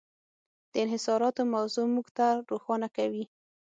[0.71, 3.25] د انحصاراتو موضوع موږ ته روښانه کوي.